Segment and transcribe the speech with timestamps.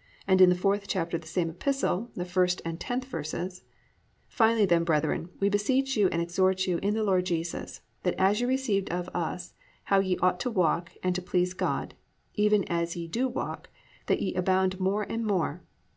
[0.00, 3.62] "+ And the 4th chapter of this same epistle, the 1st and 10th verses,
[4.28, 8.40] +"Finally then, brethren, we beseech you and exhort you in the Lord Jesus, that as
[8.40, 9.54] you received of us
[9.84, 11.94] how ye ought to walk and to please God,
[12.34, 13.70] even as ye do walk,
[14.06, 15.62] that ye abound more and more.